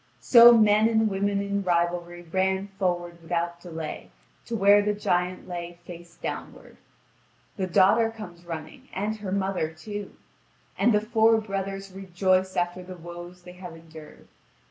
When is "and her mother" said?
8.95-9.71